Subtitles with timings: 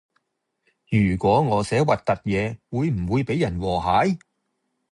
[0.89, 4.17] 如果我寫核突嘢會唔會比人和諧